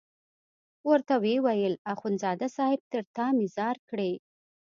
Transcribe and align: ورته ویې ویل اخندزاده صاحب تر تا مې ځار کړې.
ورته 0.89 1.13
ویې 1.23 1.37
ویل 1.45 1.75
اخندزاده 1.93 2.47
صاحب 2.57 2.81
تر 2.91 3.01
تا 3.15 3.25
مې 3.35 3.47
ځار 3.55 3.75
کړې. 3.89 4.11